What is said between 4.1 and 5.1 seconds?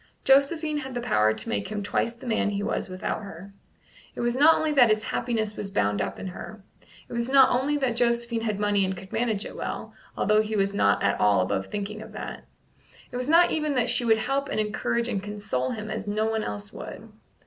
It was not only that his